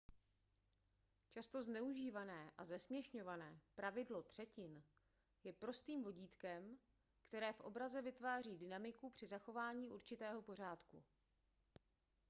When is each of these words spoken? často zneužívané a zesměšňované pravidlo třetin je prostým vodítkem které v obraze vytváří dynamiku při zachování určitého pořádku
často 1.31 1.63
zneužívané 1.63 2.51
a 2.57 2.65
zesměšňované 2.65 3.59
pravidlo 3.75 4.23
třetin 4.23 4.83
je 5.43 5.53
prostým 5.53 6.03
vodítkem 6.03 6.77
které 7.27 7.53
v 7.53 7.61
obraze 7.61 8.01
vytváří 8.01 8.57
dynamiku 8.57 9.09
při 9.09 9.27
zachování 9.27 9.89
určitého 9.89 10.41
pořádku 10.41 11.03